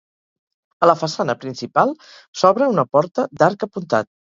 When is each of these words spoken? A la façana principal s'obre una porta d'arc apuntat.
A 0.85 0.89
la 0.89 0.95
façana 1.01 1.35
principal 1.43 1.93
s'obre 2.41 2.73
una 2.73 2.89
porta 2.97 3.29
d'arc 3.43 3.71
apuntat. 3.71 4.13